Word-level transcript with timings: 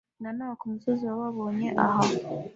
Na 0.21 0.29
Nowa 0.35 0.55
ku 0.59 0.65
misozi 0.73 1.03
ya 1.07 1.17
Babonye 1.19 1.67
aha 1.85 2.03